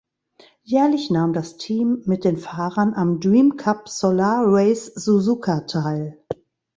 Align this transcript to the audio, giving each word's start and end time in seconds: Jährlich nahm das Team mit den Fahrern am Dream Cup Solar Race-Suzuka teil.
Jährlich 0.63 1.11
nahm 1.11 1.31
das 1.31 1.57
Team 1.57 2.01
mit 2.07 2.23
den 2.23 2.35
Fahrern 2.37 2.95
am 2.95 3.19
Dream 3.19 3.55
Cup 3.55 3.87
Solar 3.87 4.41
Race-Suzuka 4.47 5.67
teil. 5.67 6.17